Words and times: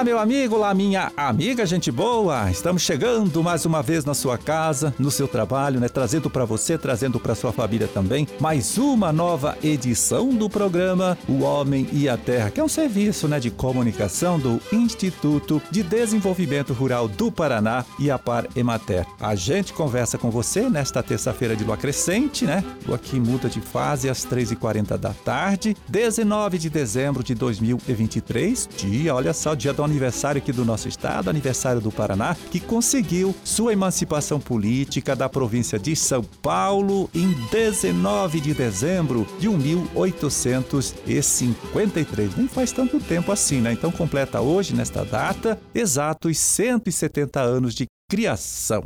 Olá, 0.00 0.04
meu 0.06 0.18
amigo, 0.18 0.54
olá, 0.54 0.72
minha 0.72 1.12
amiga, 1.14 1.66
gente 1.66 1.92
boa. 1.92 2.50
Estamos 2.50 2.80
chegando 2.80 3.42
mais 3.42 3.66
uma 3.66 3.82
vez 3.82 4.02
na 4.02 4.14
sua 4.14 4.38
casa, 4.38 4.94
no 4.98 5.10
seu 5.10 5.28
trabalho, 5.28 5.78
né? 5.78 5.90
Trazendo 5.90 6.30
para 6.30 6.46
você, 6.46 6.78
trazendo 6.78 7.20
para 7.20 7.34
sua 7.34 7.52
família 7.52 7.86
também, 7.86 8.26
mais 8.40 8.78
uma 8.78 9.12
nova 9.12 9.58
edição 9.62 10.30
do 10.30 10.48
programa 10.48 11.18
O 11.28 11.42
Homem 11.42 11.86
e 11.92 12.08
a 12.08 12.16
Terra, 12.16 12.50
que 12.50 12.58
é 12.58 12.64
um 12.64 12.68
serviço, 12.68 13.28
né, 13.28 13.38
de 13.38 13.50
comunicação 13.50 14.38
do 14.38 14.58
Instituto 14.72 15.60
de 15.70 15.82
Desenvolvimento 15.82 16.72
Rural 16.72 17.06
do 17.06 17.30
Paraná 17.30 17.84
e 17.98 18.10
a 18.10 18.18
Par 18.18 18.46
Emater. 18.56 19.04
A 19.20 19.34
gente 19.34 19.74
conversa 19.74 20.16
com 20.16 20.30
você 20.30 20.70
nesta 20.70 21.02
terça-feira 21.02 21.54
de 21.54 21.62
lua 21.62 21.76
crescente, 21.76 22.46
né? 22.46 22.64
Lua 22.88 22.96
que 22.96 23.20
muda 23.20 23.50
de 23.50 23.60
fase 23.60 24.08
às 24.08 24.24
3h40 24.24 24.96
da 24.96 25.12
tarde, 25.12 25.76
19 25.86 26.56
de 26.56 26.70
dezembro 26.70 27.22
de 27.22 27.34
2023, 27.34 28.66
dia, 28.78 29.14
olha 29.14 29.34
só, 29.34 29.54
dia 29.54 29.74
do 29.74 29.89
aniversário 29.90 30.40
aqui 30.40 30.52
do 30.52 30.64
nosso 30.64 30.86
estado, 30.88 31.28
aniversário 31.28 31.80
do 31.80 31.90
Paraná, 31.90 32.36
que 32.50 32.60
conseguiu 32.60 33.34
sua 33.44 33.72
emancipação 33.72 34.38
política 34.40 35.16
da 35.16 35.28
província 35.28 35.76
de 35.78 35.94
São 35.96 36.22
Paulo 36.22 37.10
em 37.14 37.32
19 37.50 38.40
de 38.40 38.54
dezembro 38.54 39.26
de 39.38 39.48
1853. 39.48 42.36
Nem 42.36 42.48
faz 42.48 42.72
tanto 42.72 42.98
tempo 43.00 43.32
assim, 43.32 43.60
né? 43.60 43.72
Então 43.72 43.90
completa 43.90 44.40
hoje, 44.40 44.74
nesta 44.74 45.04
data, 45.04 45.58
exatos 45.74 46.38
170 46.38 47.40
anos 47.40 47.74
de 47.74 47.86
criação. 48.08 48.84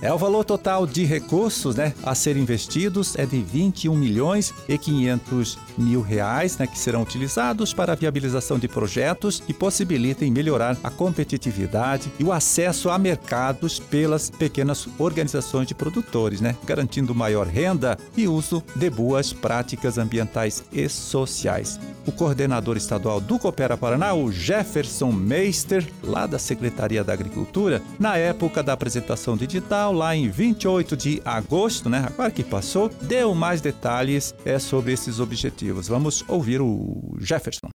É 0.00 0.12
o 0.12 0.18
valor 0.18 0.44
total 0.44 0.86
de 0.86 1.04
recursos, 1.04 1.74
né, 1.74 1.92
a 2.04 2.14
serem 2.14 2.42
investidos 2.42 3.16
é 3.16 3.26
de 3.26 3.42
21 3.42 3.96
milhões 3.96 4.54
e 4.68 4.78
500 4.78 5.58
mil 5.76 6.00
reais, 6.00 6.56
né, 6.56 6.68
que 6.68 6.78
serão 6.78 7.02
utilizados 7.02 7.74
para 7.74 7.94
a 7.94 7.96
viabilização 7.96 8.60
de 8.60 8.68
projetos 8.68 9.42
que 9.44 9.52
possibilitem 9.52 10.30
melhorar 10.30 10.76
a 10.84 10.90
competitividade 10.90 12.12
e 12.16 12.22
o 12.22 12.30
acesso 12.30 12.90
a 12.90 12.96
mercados 12.96 13.80
pelas 13.80 14.30
pequenas 14.30 14.88
organizações 14.98 15.66
de 15.66 15.74
produtores, 15.74 16.40
né, 16.40 16.56
garantindo 16.64 17.12
maior 17.12 17.48
renda 17.48 17.98
e 18.16 18.28
uso 18.28 18.62
de 18.76 18.88
boas 18.88 19.32
práticas 19.32 19.98
ambientais 19.98 20.62
e 20.72 20.88
sociais. 20.88 21.80
O 22.06 22.12
coordenador 22.12 22.76
estadual 22.76 23.20
do 23.20 23.36
Coopera 23.36 23.76
Paraná, 23.76 24.14
o 24.14 24.30
Jefferson 24.30 25.10
Meister, 25.10 25.84
lá 26.04 26.24
da 26.24 26.38
Secretaria 26.38 27.02
da 27.02 27.12
Agricultura, 27.12 27.82
na 27.98 28.16
época 28.16 28.62
da 28.62 28.72
apresentação 28.72 29.36
digital 29.36 29.87
lá 29.92 30.14
em 30.14 30.28
28 30.28 30.96
de 30.96 31.22
agosto, 31.24 31.88
né? 31.88 32.04
Agora 32.06 32.30
que 32.30 32.44
passou, 32.44 32.88
deu 33.02 33.34
mais 33.34 33.60
detalhes 33.60 34.34
é, 34.44 34.58
sobre 34.58 34.92
esses 34.92 35.20
objetivos. 35.20 35.88
Vamos 35.88 36.24
ouvir 36.28 36.60
o 36.60 37.16
Jefferson. 37.18 37.68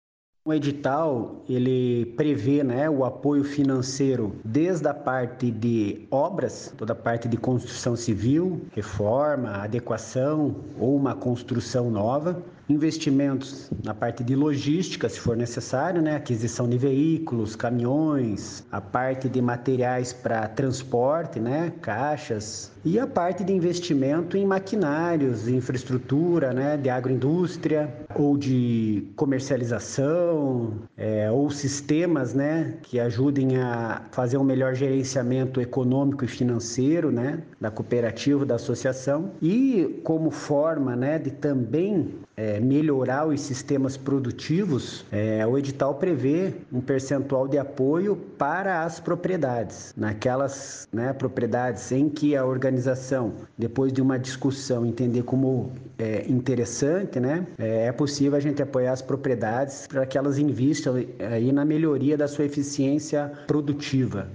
O 0.45 0.53
edital 0.53 1.45
ele 1.49 2.05
prevê 2.17 2.65
né, 2.65 2.91
o 2.91 3.05
apoio 3.05 3.45
financeiro 3.45 4.35
desde 4.45 4.89
a 4.89 4.93
parte 4.93 5.53
de 5.53 6.05
obras, 6.11 6.75
toda 6.77 6.95
a 6.95 6.97
parte 6.97 7.29
de 7.29 7.37
construção 7.37 7.95
civil, 7.95 8.61
reforma, 8.73 9.63
adequação 9.63 10.57
ou 10.81 10.97
uma 10.97 11.15
construção 11.15 11.93
nova, 11.93 12.43
investimentos 12.69 13.71
na 13.85 13.95
parte 13.95 14.23
de 14.23 14.35
logística, 14.35 15.09
se 15.09 15.19
for 15.19 15.37
necessário, 15.37 16.01
né? 16.01 16.17
aquisição 16.17 16.69
de 16.69 16.79
veículos, 16.79 17.57
caminhões, 17.57 18.65
a 18.71 18.81
parte 18.81 19.29
de 19.29 19.43
materiais 19.43 20.13
para 20.13 20.49
transporte, 20.49 21.41
né? 21.41 21.73
caixas, 21.81 22.71
e 22.85 22.99
a 22.99 23.07
parte 23.07 23.45
de 23.45 23.53
investimento 23.53 24.37
em 24.37 24.45
maquinários, 24.45 25.49
infraestrutura, 25.49 26.53
né? 26.53 26.77
de 26.77 26.89
agroindústria 26.89 27.93
ou 28.15 28.37
de 28.37 29.07
comercialização, 29.17 30.75
é, 30.97 31.31
ou 31.31 31.51
sistemas 31.51 32.35
né? 32.35 32.75
que 32.83 32.99
ajudem 33.01 33.59
a 33.59 34.03
fazer 34.11 34.37
um 34.37 34.45
melhor 34.45 34.75
gerenciamento 34.75 35.61
econômico 35.61 36.25
e 36.25 36.29
financeiro 36.29 37.11
né? 37.11 37.41
da 37.61 37.71
cooperativa, 37.71 38.45
da 38.45 38.55
associação, 38.55 39.33
e 39.41 40.01
como 40.05 40.31
forma 40.31 40.97
né? 40.97 41.19
de 41.19 41.31
também 41.31 42.15
é, 42.37 42.52
melhorar 42.61 43.27
os 43.27 43.41
sistemas 43.41 43.97
produtivos, 43.97 45.05
é, 45.11 45.47
o 45.47 45.57
edital 45.59 45.95
prevê 45.95 46.55
um 46.73 46.81
percentual 46.81 47.47
de 47.49 47.59
apoio 47.59 48.17
para 48.39 48.83
as 48.83 49.01
propriedades. 49.01 49.93
Naquelas 49.97 50.89
né, 50.93 51.13
propriedades 51.13 51.91
em 51.93 52.09
que 52.09 52.37
a 52.37 52.45
organização, 52.45 53.33
depois 53.57 53.93
de 53.93 54.01
uma 54.01 54.19
discussão, 54.19 54.85
entender 54.85 55.23
como 55.23 55.73
é, 55.99 56.25
interessante, 56.29 57.21
né, 57.21 57.47
é, 57.59 57.87
é 57.87 57.93
possível 57.93 58.37
a 58.37 58.41
gente 58.41 58.63
apoiar 58.63 58.93
as 58.93 59.03
propriedades 59.03 59.87
para 59.87 60.07
que 60.07 60.19
elas 60.19 60.39
invistam 60.39 60.95
aí 61.31 61.53
na 61.53 61.65
melhoria 61.65 62.17
da 62.17 62.29
sua 62.29 62.45
eficiência 62.45 63.33
produtiva. 63.47 64.29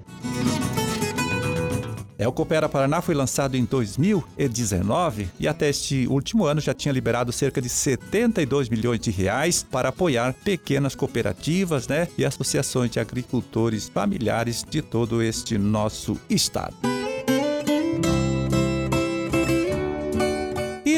É, 2.17 2.27
o 2.27 2.31
Coopera 2.31 2.67
Paraná 2.67 3.01
foi 3.01 3.13
lançado 3.13 3.55
em 3.55 3.63
2019 3.63 5.29
e 5.39 5.47
até 5.47 5.69
este 5.69 6.07
último 6.07 6.45
ano 6.45 6.59
já 6.59 6.73
tinha 6.73 6.91
liberado 6.91 7.31
cerca 7.31 7.61
de 7.61 7.69
72 7.69 8.69
milhões 8.69 8.99
de 8.99 9.11
reais 9.11 9.63
para 9.63 9.89
apoiar 9.89 10.33
pequenas 10.33 10.95
cooperativas 10.95 11.87
né, 11.87 12.07
e 12.17 12.25
associações 12.25 12.89
de 12.89 12.99
agricultores 12.99 13.87
familiares 13.87 14.65
de 14.67 14.81
todo 14.81 15.21
este 15.21 15.57
nosso 15.57 16.19
estado. 16.29 16.96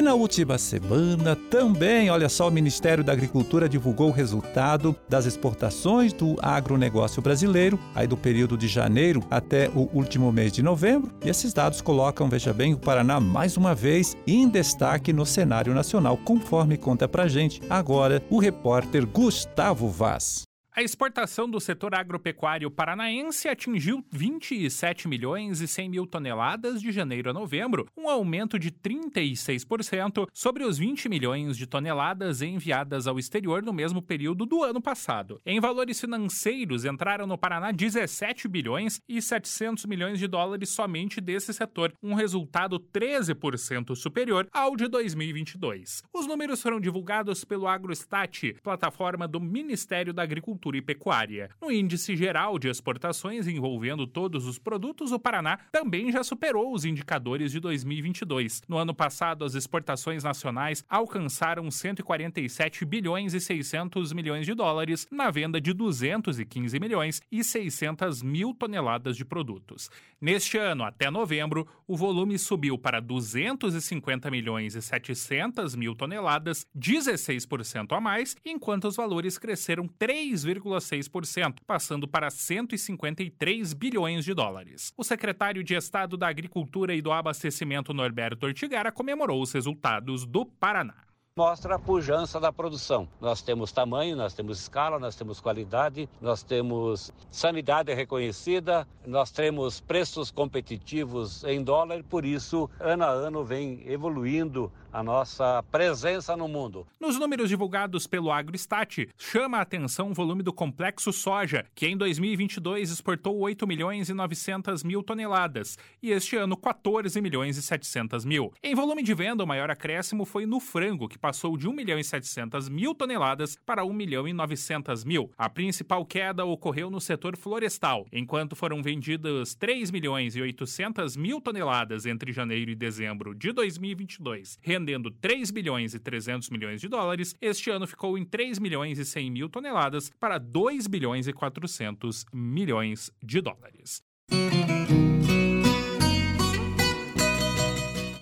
Na 0.09 0.15
última 0.15 0.57
semana 0.57 1.35
também, 1.35 2.09
olha 2.09 2.27
só, 2.29 2.47
o 2.47 2.51
Ministério 2.51 3.03
da 3.03 3.13
Agricultura 3.13 3.69
divulgou 3.69 4.09
o 4.09 4.11
resultado 4.11 4.95
das 5.07 5.27
exportações 5.27 6.11
do 6.13 6.35
agronegócio 6.41 7.21
brasileiro, 7.21 7.79
aí 7.93 8.07
do 8.07 8.17
período 8.17 8.57
de 8.57 8.67
janeiro 8.67 9.23
até 9.29 9.69
o 9.69 9.87
último 9.93 10.31
mês 10.31 10.51
de 10.51 10.63
novembro. 10.63 11.11
E 11.23 11.29
esses 11.29 11.53
dados 11.53 11.79
colocam, 11.79 12.27
veja 12.27 12.51
bem, 12.51 12.73
o 12.73 12.79
Paraná 12.79 13.19
mais 13.19 13.55
uma 13.55 13.75
vez 13.75 14.17
em 14.25 14.49
destaque 14.49 15.13
no 15.13 15.27
cenário 15.27 15.75
nacional, 15.75 16.17
conforme 16.17 16.75
conta 16.75 17.07
pra 17.07 17.27
gente 17.27 17.61
agora 17.69 18.19
o 18.31 18.39
repórter 18.39 19.05
Gustavo 19.05 19.89
Vaz. 19.89 20.48
A 20.79 20.81
exportação 20.81 21.49
do 21.49 21.59
setor 21.59 21.93
agropecuário 21.93 22.71
paranaense 22.71 23.49
atingiu 23.49 24.01
27 24.13 25.09
milhões 25.09 25.59
e 25.59 25.67
100 25.67 25.89
mil 25.89 26.07
toneladas 26.07 26.81
de 26.81 26.89
janeiro 26.89 27.29
a 27.29 27.33
novembro, 27.33 27.85
um 27.97 28.07
aumento 28.07 28.57
de 28.57 28.71
36% 28.71 30.25
sobre 30.33 30.63
os 30.63 30.77
20 30.77 31.09
milhões 31.09 31.57
de 31.57 31.67
toneladas 31.67 32.41
enviadas 32.41 33.07
ao 33.07 33.19
exterior 33.19 33.61
no 33.61 33.73
mesmo 33.73 34.01
período 34.01 34.45
do 34.45 34.63
ano 34.63 34.81
passado. 34.81 35.41
Em 35.45 35.59
valores 35.59 35.99
financeiros, 35.99 36.85
entraram 36.85 37.27
no 37.27 37.37
Paraná 37.37 37.73
17 37.73 38.47
bilhões 38.47 39.01
e 39.05 39.21
700 39.21 39.85
milhões 39.85 40.17
de 40.17 40.29
dólares 40.29 40.69
somente 40.69 41.19
desse 41.19 41.53
setor, 41.53 41.91
um 42.01 42.13
resultado 42.13 42.79
13% 42.79 43.97
superior 43.97 44.47
ao 44.53 44.77
de 44.77 44.87
2022. 44.87 46.03
Os 46.13 46.25
números 46.25 46.61
foram 46.61 46.79
divulgados 46.79 47.43
pelo 47.43 47.67
AgroStat, 47.67 48.55
plataforma 48.63 49.27
do 49.27 49.41
Ministério 49.41 50.13
da 50.13 50.23
Agricultura 50.23 50.68
floripecuária. 50.69 51.49
No 51.59 51.71
índice 51.71 52.15
geral 52.15 52.59
de 52.59 52.69
exportações 52.69 53.47
envolvendo 53.47 54.05
todos 54.05 54.45
os 54.45 54.59
produtos, 54.59 55.11
o 55.11 55.19
Paraná 55.19 55.57
também 55.71 56.11
já 56.11 56.23
superou 56.23 56.73
os 56.73 56.85
indicadores 56.85 57.51
de 57.51 57.59
2022. 57.59 58.61
No 58.67 58.77
ano 58.77 58.93
passado, 58.93 59.43
as 59.43 59.55
exportações 59.55 60.23
nacionais 60.23 60.83
alcançaram 60.87 61.69
147 61.71 62.85
bilhões 62.85 63.33
e 63.33 63.39
600 63.39 64.13
milhões 64.13 64.45
de 64.45 64.53
dólares 64.53 65.07
na 65.11 65.31
venda 65.31 65.59
de 65.59 65.73
215 65.73 66.79
milhões 66.79 67.21
e 67.31 67.43
600 67.43 68.21
mil 68.21 68.53
toneladas 68.53 69.17
de 69.17 69.25
produtos. 69.25 69.89
Neste 70.21 70.57
ano, 70.57 70.83
até 70.83 71.09
novembro, 71.09 71.67
o 71.87 71.97
volume 71.97 72.37
subiu 72.37 72.77
para 72.77 72.99
250 72.99 74.29
milhões 74.29 74.75
e 74.75 74.81
700 74.81 75.75
mil 75.75 75.95
toneladas, 75.95 76.67
16% 76.77 77.95
a 77.95 78.01
mais, 78.01 78.35
enquanto 78.45 78.87
os 78.87 78.95
valores 78.95 79.37
cresceram 79.37 79.87
3 79.87 80.43
3,6%, 80.49 81.59
passando 81.67 82.07
para 82.07 82.29
153 82.29 83.73
bilhões 83.73 84.25
de 84.25 84.33
dólares. 84.33 84.91
O 84.97 85.03
secretário 85.03 85.63
de 85.63 85.75
Estado 85.75 86.17
da 86.17 86.27
Agricultura 86.27 86.95
e 86.95 87.01
do 87.01 87.11
Abastecimento, 87.11 87.93
Norberto 87.93 88.47
Ortigara, 88.47 88.91
comemorou 88.91 89.41
os 89.41 89.51
resultados 89.51 90.25
do 90.25 90.45
Paraná 90.45 91.08
mostra 91.39 91.75
a 91.75 91.79
pujança 91.79 92.37
da 92.37 92.51
produção. 92.51 93.07
Nós 93.21 93.41
temos 93.41 93.71
tamanho, 93.71 94.13
nós 94.13 94.33
temos 94.33 94.59
escala, 94.59 94.99
nós 94.99 95.15
temos 95.15 95.39
qualidade, 95.39 96.09
nós 96.19 96.43
temos 96.43 97.13
sanidade 97.31 97.93
reconhecida, 97.93 98.85
nós 99.07 99.31
temos 99.31 99.79
preços 99.79 100.31
competitivos 100.31 101.45
em 101.45 101.63
dólar, 101.63 102.03
por 102.03 102.25
isso, 102.25 102.69
ano 102.77 103.05
a 103.05 103.09
ano 103.09 103.43
vem 103.45 103.81
evoluindo 103.85 104.69
a 104.91 105.03
nossa 105.03 105.63
presença 105.71 106.35
no 106.35 106.47
mundo. 106.47 106.85
Nos 106.99 107.17
números 107.17 107.49
divulgados 107.49 108.07
pelo 108.07 108.31
AgroStat, 108.31 109.09
chama 109.17 109.57
a 109.57 109.61
atenção 109.61 110.09
o 110.09 110.13
volume 110.13 110.43
do 110.43 110.51
complexo 110.51 111.13
soja, 111.13 111.65
que 111.75 111.87
em 111.87 111.95
2022 111.95 112.89
exportou 112.89 113.37
8 113.37 113.67
milhões 113.67 114.09
e 114.09 114.13
900 114.13 114.83
mil 114.83 115.03
toneladas 115.03 115.77
e 116.01 116.11
este 116.11 116.35
ano 116.35 116.57
14 116.57 117.21
milhões 117.21 117.57
e 117.57 117.61
700 117.61 118.25
mil. 118.25 118.51
Em 118.63 118.75
volume 118.75 119.03
de 119.03 119.13
venda, 119.13 119.43
o 119.43 119.47
maior 119.47 119.69
acréscimo 119.69 120.25
foi 120.25 120.45
no 120.45 120.59
frango, 120.59 121.07
que 121.07 121.18
passou 121.19 121.57
de 121.57 121.67
1 121.67 121.73
milhão 121.73 121.99
e 121.99 122.03
700 122.03 122.69
mil 122.69 122.95
toneladas 122.95 123.57
para 123.65 123.85
1 123.85 123.93
milhão 123.93 124.27
e 124.27 124.33
900 124.33 125.03
mil. 125.03 125.31
A 125.37 125.49
principal 125.49 126.05
queda 126.05 126.45
ocorreu 126.45 126.89
no 126.89 126.99
setor 127.01 127.37
florestal, 127.37 128.07
enquanto 128.11 128.55
foram 128.55 128.81
vendidas 128.81 129.53
3 129.53 129.91
milhões 129.91 130.35
e 130.35 130.41
800 130.41 131.15
mil 131.15 131.41
toneladas 131.41 132.05
entre 132.05 132.31
janeiro 132.31 132.71
e 132.71 132.75
dezembro 132.75 133.35
de 133.35 133.51
2022, 133.51 134.57
rendendo 134.61 135.11
3 135.11 135.51
bilhões 135.51 135.93
e 135.93 135.99
300 135.99 136.49
milhões 136.49 136.81
de 136.81 136.87
dólares. 136.87 137.35
Este 137.41 137.69
ano 137.69 137.85
ficou 137.85 138.17
em 138.17 138.25
3 138.25 138.59
milhões 138.59 138.97
e 138.97 139.05
100 139.05 139.31
mil 139.31 139.49
toneladas 139.49 140.11
para 140.19 140.37
2 140.37 140.87
bilhões 140.87 141.27
e 141.27 141.33
400 141.33 142.25
milhões 142.33 143.11
de 143.21 143.41
dólares. 143.41 144.01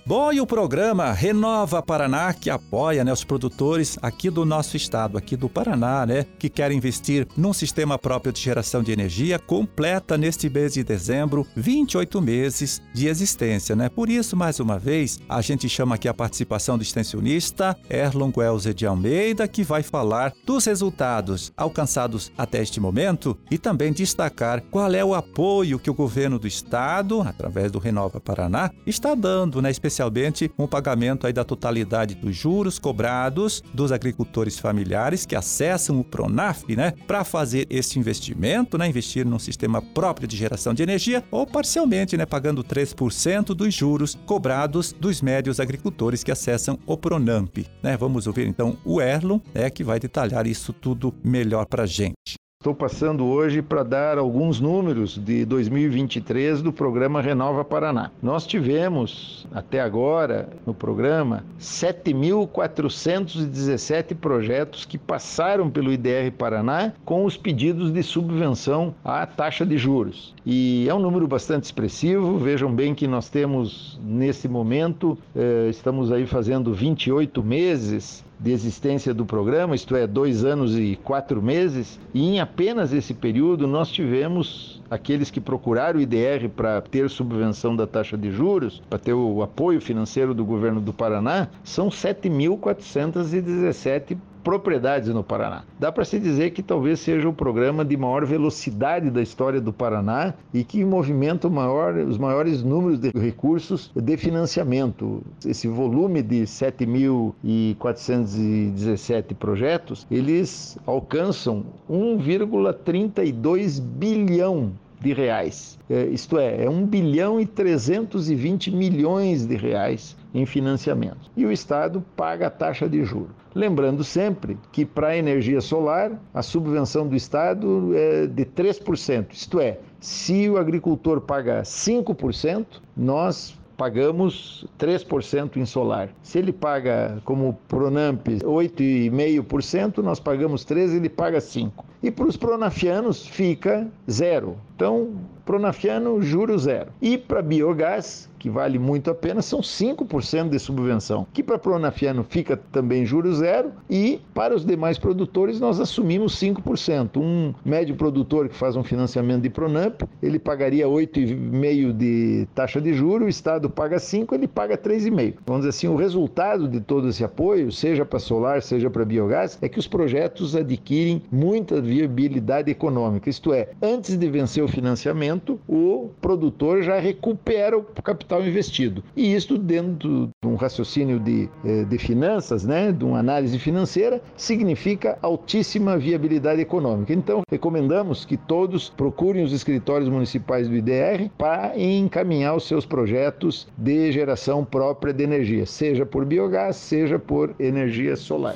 Bom, 0.08 0.32
e 0.32 0.40
o 0.40 0.48
programa 0.48 1.12
Renova 1.12 1.84
Paraná, 1.84 2.34
que 2.34 2.50
apoia 2.50 3.04
né, 3.04 3.12
os 3.12 3.26
produtores 3.26 3.98
aqui 4.02 4.30
do 4.30 4.46
nosso 4.46 4.78
estado, 4.78 5.18
aqui 5.18 5.36
do 5.36 5.50
Paraná, 5.50 6.06
né, 6.06 6.26
que 6.40 6.48
querem 6.48 6.78
investir 6.78 7.28
num 7.36 7.52
sistema 7.52 8.00
próprio 8.00 8.32
de 8.32 8.40
geração 8.40 8.82
de 8.82 8.94
energia, 8.94 9.38
completa 9.38 10.18
neste 10.18 10.50
mês 10.50 10.76
de 10.76 10.84
dezembro 10.86 11.46
28 11.58 12.22
meses 12.22 12.82
de 12.94 13.06
existência. 13.10 13.76
Né? 13.76 13.90
Por 13.90 14.10
isso, 14.10 14.38
mais 14.38 14.62
uma 14.62 14.80
vez, 14.80 15.20
a 15.28 15.42
gente 15.42 15.68
chama 15.68 15.96
aqui 15.96 16.08
a 16.08 16.14
participação 16.14 16.78
do 16.78 16.84
extensionista 16.84 17.78
Erlon 17.90 18.32
Guelze 18.32 18.74
de 18.74 18.86
Almeida, 18.86 19.46
que 19.46 19.62
vai 19.62 19.84
falar 19.84 20.32
dos 20.46 20.64
resultados 20.64 21.52
alcançados 21.58 22.32
até 22.38 22.62
este 22.62 22.80
momento 22.80 23.38
e 23.52 23.58
também 23.58 23.92
destacar 23.92 24.64
qual 24.72 24.90
é 24.94 25.04
o 25.04 25.14
apoio 25.14 25.78
que 25.78 25.90
o 25.90 25.94
governo 25.94 26.40
do 26.40 26.48
estado, 26.48 27.20
através 27.24 27.74
do 27.74 27.78
Renova 27.78 28.22
Paraná, 28.22 28.72
está 28.86 29.14
dando, 29.14 29.62
né, 29.62 29.70
especialmente 29.70 29.97
especialmente 29.98 30.52
um 30.58 30.68
pagamento 30.68 31.26
aí 31.26 31.34
da 31.34 31.44
totalidade 31.44 32.16
dos 32.16 32.36
juros 32.36 32.78
cobrados 32.78 33.64
dos 33.74 33.92
agricultores 33.92 34.60
familiares 34.60 35.26
que 35.26 35.36
acessam 35.36 36.00
o 36.00 36.04
Pronaf, 36.04 36.64
né, 36.76 36.94
para 37.08 37.24
fazer 37.24 37.66
esse 37.70 37.98
investimento, 37.98 38.78
né, 38.78 38.88
investir 38.88 39.26
num 39.26 39.40
sistema 39.40 39.82
próprio 39.82 40.28
de 40.28 40.38
geração 40.38 40.74
de 40.74 40.84
energia 40.84 41.24
ou 41.32 41.48
parcialmente, 41.48 42.16
né, 42.16 42.26
pagando 42.26 42.64
3% 42.64 43.56
dos 43.56 43.74
juros 43.74 44.18
cobrados 44.26 44.94
dos 44.94 45.22
médios 45.22 45.60
agricultores 45.60 46.24
que 46.24 46.32
acessam 46.32 46.78
o 46.86 46.96
Pronamp, 46.96 47.58
né? 47.82 47.98
Vamos 47.98 48.28
ouvir 48.28 48.48
então 48.48 48.78
o 48.86 49.02
Erlon, 49.02 49.40
né, 49.54 49.70
que 49.70 49.84
vai 49.84 50.00
detalhar 50.00 50.46
isso 50.46 50.74
tudo 50.74 51.14
melhor 51.24 51.66
para 51.66 51.86
gente. 51.86 52.47
Estou 52.68 52.74
passando 52.74 53.24
hoje 53.24 53.62
para 53.62 53.84
dar 53.84 54.18
alguns 54.18 54.60
números 54.60 55.16
de 55.16 55.46
2023 55.46 56.64
do 56.64 56.74
programa 56.74 57.22
Renova 57.22 57.64
Paraná. 57.64 58.10
Nós 58.22 58.46
tivemos 58.48 59.48
até 59.54 59.80
agora 59.80 60.50
no 60.66 60.74
programa 60.74 61.46
7.417 61.60 64.16
projetos 64.16 64.86
que 64.86 64.98
passaram 64.98 65.70
pelo 65.70 65.94
IDR 65.94 66.32
Paraná 66.36 66.94
com 67.06 67.26
os 67.26 67.38
pedidos 67.38 67.90
de 67.90 68.02
subvenção 68.02 68.96
à 69.02 69.26
taxa 69.28 69.64
de 69.64 69.78
juros. 69.78 70.34
E 70.44 70.88
é 70.90 70.94
um 70.94 71.00
número 71.00 71.28
bastante 71.28 71.66
expressivo. 71.66 72.40
Vejam 72.40 72.74
bem 72.74 72.96
que 72.96 73.08
nós 73.08 73.30
temos 73.30 74.00
nesse 74.04 74.48
momento, 74.50 75.16
eh, 75.34 75.68
estamos 75.70 76.12
aí 76.12 76.26
fazendo 76.26 76.74
28 76.74 77.44
meses 77.44 78.26
de 78.40 78.52
existência 78.52 79.14
do 79.14 79.26
programa, 79.26 79.76
isto 79.76 79.96
é, 79.96 80.06
dois 80.06 80.46
anos 80.46 80.78
e 80.78 80.98
quatro 81.04 81.42
meses, 81.42 82.00
e 82.14 82.24
em 82.24 82.40
apenas 82.40 82.94
esse 82.94 83.14
período 83.14 83.68
nós 83.68 83.90
tivemos 83.90 84.82
aqueles 84.90 85.30
que 85.32 85.42
procuraram 85.42 86.00
o 86.00 86.02
IDR 86.02 86.48
para 86.56 86.80
ter 86.82 87.10
subvenção 87.10 87.76
da 87.76 87.86
taxa 87.88 88.18
de 88.18 88.32
juros, 88.32 88.82
para 88.90 89.00
ter 89.00 89.14
o 89.14 89.42
apoio 89.42 89.82
financeiro 89.82 90.34
do 90.34 90.46
governo 90.46 90.80
do 90.80 90.94
Paraná, 90.94 91.50
são 91.64 91.90
7.417 91.90 94.18
propriedades 94.48 95.10
no 95.10 95.26
Paraná. 95.26 95.66
Dá 95.78 95.92
para 95.92 96.06
se 96.06 96.18
dizer 96.18 96.52
que 96.52 96.64
talvez 96.64 97.02
seja 97.02 97.28
o 97.28 97.34
programa 97.34 97.84
de 97.84 97.98
maior 97.98 98.26
velocidade 98.26 99.10
da 99.10 99.22
história 99.22 99.60
do 99.60 99.74
Paraná 99.74 100.34
e 100.54 100.64
que 100.64 100.86
movimenta 100.86 101.50
maior, 101.50 101.98
os 101.98 102.18
maiores 102.18 102.64
números 102.64 102.98
de 102.98 103.10
recursos 103.10 103.92
de 103.94 104.16
financiamento. 104.16 105.22
Esse 105.46 105.68
volume 105.68 106.22
de 106.22 106.44
7.417 106.44 109.36
projetos, 109.36 110.08
eles 110.10 110.78
alcançam 110.86 111.66
1,32 111.90 113.82
bilhão 113.82 114.72
de 115.00 115.14
reais. 115.14 115.78
É, 115.90 116.06
isto 116.06 116.38
é, 116.38 116.66
é 116.66 116.70
1 116.70 116.86
bilhão 116.86 117.40
e 117.40 117.46
320 117.46 118.72
milhões 118.72 119.46
de 119.46 119.56
reais 119.56 120.16
em 120.34 120.46
financiamento. 120.46 121.32
E 121.36 121.46
o 121.46 121.52
Estado 121.52 122.04
paga 122.16 122.48
a 122.48 122.50
taxa 122.50 122.88
de 122.88 123.04
juros. 123.04 123.32
Lembrando 123.56 124.04
sempre 124.04 124.58
que 124.72 124.86
para 124.86 125.08
a 125.08 125.18
energia 125.18 125.62
solar, 125.62 126.12
a 126.34 126.44
subvenção 126.44 127.08
do 127.08 127.16
Estado 127.16 127.92
é 127.96 128.28
de 128.28 128.46
3%. 128.46 129.28
Isto 129.32 129.60
é, 129.60 129.80
se 130.00 130.48
o 130.50 130.58
agricultor 130.58 131.22
paga 131.22 131.64
5%, 131.64 132.66
nós 132.96 133.58
pagamos 133.78 134.66
3% 134.80 135.58
em 135.58 135.66
solar. 135.66 136.10
Se 136.24 136.40
ele 136.40 136.52
paga 136.52 137.22
como 137.24 137.58
Pronamp 137.68 138.28
8,5%, 138.28 140.00
nós 140.00 140.20
pagamos 140.20 140.66
13%, 140.66 140.96
ele 140.96 141.10
paga 141.10 141.38
5%. 141.38 141.72
E 142.02 142.12
para 142.12 142.26
os 142.28 142.38
pronafianos 142.38 143.28
fica 143.28 143.88
zero. 144.10 144.58
Então, 144.76 145.16
pronafiano, 145.46 146.22
juro 146.22 146.58
zero. 146.58 146.92
E 147.02 147.18
para 147.18 147.42
biogás, 147.42 148.30
que 148.48 148.50
vale 148.50 148.80
muito 148.80 149.12
a 149.12 149.16
pena, 149.16 149.42
são 149.42 149.60
5% 149.60 150.50
de 150.50 150.58
subvenção, 150.58 151.28
que 151.34 151.44
para 151.44 151.60
pronafiano 151.60 152.24
fica 152.24 152.56
também 152.56 153.06
juro 153.06 153.34
zero 153.36 153.74
e 153.90 154.22
para 154.34 154.56
os 154.56 154.66
demais 154.66 154.98
produtores 154.98 155.60
nós 155.60 155.82
assumimos 155.82 156.40
5%. 156.40 157.18
Um 157.18 157.54
médio 157.66 157.96
produtor 157.96 158.48
que 158.48 158.56
faz 158.56 158.78
um 158.78 158.84
financiamento 158.84 159.42
de 159.42 159.50
Pronamp, 159.50 160.04
ele 160.24 160.40
pagaria 160.40 160.88
8,5% 160.88 161.92
de 161.92 162.48
taxa 162.56 162.80
de 162.80 162.94
juro, 162.94 163.26
o 163.26 163.30
Estado 163.30 163.70
paga 163.70 163.98
5%, 163.98 164.32
ele 164.32 164.48
paga 164.48 164.78
3,5%. 164.78 165.36
Vamos 165.46 165.62
dizer 165.62 165.70
assim, 165.70 165.88
o 165.88 165.98
resultado 165.98 166.70
de 166.70 166.80
todo 166.80 167.10
esse 167.10 167.24
apoio, 167.24 167.72
seja 167.72 168.06
para 168.06 168.20
solar, 168.20 168.62
seja 168.62 168.90
para 168.90 169.04
biogás, 169.04 169.58
é 169.62 169.68
que 169.68 169.80
os 169.80 169.88
projetos 169.88 170.56
adquirem 170.56 171.22
muita 171.30 171.82
viabilidade 171.82 172.72
econômica, 172.72 173.30
isto 173.30 173.52
é, 173.52 173.70
antes 173.82 174.16
de 174.16 174.30
vencer 174.30 174.64
o 174.64 174.68
financiamento, 174.68 175.60
o 175.68 176.12
produtor 176.22 176.82
já 176.82 176.98
recupera 176.98 177.78
o 177.78 177.84
capital 178.02 178.37
investido. 178.46 179.04
E 179.16 179.34
isto 179.34 179.58
dentro 179.58 180.30
de 180.42 180.48
um 180.48 180.56
raciocínio 180.56 181.20
de, 181.20 181.50
eh, 181.66 181.84
de 181.86 181.98
finanças, 181.98 182.66
né, 182.66 182.92
de 182.92 183.04
uma 183.04 183.20
análise 183.20 183.58
financeira, 183.60 184.22
significa 184.36 185.18
altíssima 185.22 185.98
viabilidade 185.98 186.62
econômica. 186.62 187.14
Então, 187.14 187.42
recomendamos 187.50 188.26
que 188.26 188.38
todos 188.38 188.90
procurem 188.90 189.44
os 189.44 189.54
escritórios 189.54 190.10
municipais 190.10 190.68
do 190.68 190.76
IDR 190.76 191.30
para 191.38 191.78
encaminhar 191.78 192.56
os 192.56 192.68
seus 192.68 192.86
projetos 192.86 193.68
de 193.78 194.12
geração 194.12 194.66
própria 194.66 195.14
de 195.14 195.24
energia, 195.24 195.66
seja 195.66 196.06
por 196.06 196.26
biogás, 196.26 196.76
seja 196.76 197.18
por 197.18 197.56
energia 197.60 198.16
solar. 198.16 198.56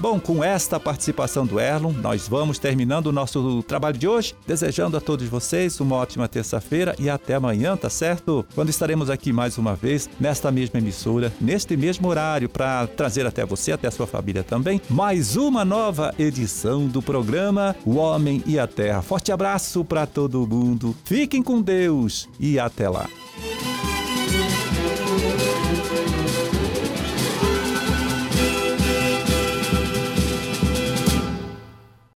Bom, 0.00 0.18
com 0.18 0.42
esta 0.42 0.80
participação 0.80 1.44
do 1.44 1.60
Erlon, 1.60 1.92
nós 1.92 2.26
vamos 2.26 2.58
terminando 2.58 3.08
o 3.08 3.12
nosso 3.12 3.62
trabalho 3.64 3.98
de 3.98 4.08
hoje, 4.08 4.34
desejando 4.46 4.96
a 4.96 5.00
todos 5.00 5.28
vocês 5.28 5.78
uma 5.78 5.94
ótima 5.96 6.26
terça-feira 6.26 6.96
e 6.98 7.10
até 7.10 7.34
amanhã, 7.34 7.76
tá 7.76 7.90
certo? 7.90 8.46
Quando 8.54 8.70
estaremos 8.70 9.10
aqui 9.10 9.30
mais 9.30 9.58
uma 9.58 9.76
vez, 9.76 10.08
nesta 10.18 10.50
mesma 10.50 10.78
emissora, 10.78 11.30
neste 11.38 11.76
mesmo 11.76 12.08
horário, 12.08 12.48
para 12.48 12.86
trazer 12.86 13.26
até 13.26 13.44
você, 13.44 13.72
até 13.72 13.88
a 13.88 13.90
sua 13.90 14.06
família 14.06 14.42
também, 14.42 14.80
mais 14.88 15.36
uma 15.36 15.66
nova 15.66 16.14
edição 16.18 16.88
do 16.88 17.02
programa 17.02 17.76
O 17.84 17.96
Homem 17.96 18.42
e 18.46 18.58
a 18.58 18.66
Terra. 18.66 19.02
Forte 19.02 19.30
abraço 19.30 19.84
para 19.84 20.06
todo 20.06 20.46
mundo, 20.46 20.96
fiquem 21.04 21.42
com 21.42 21.60
Deus 21.60 22.26
e 22.40 22.58
até 22.58 22.88
lá. 22.88 23.06